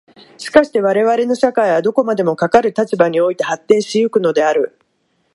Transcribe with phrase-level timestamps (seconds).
[0.39, 4.75] しかして我々の社会はどこまでもかかる立場において発展し行くのである。